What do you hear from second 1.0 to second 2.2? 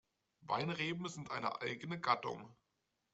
sind eine eigene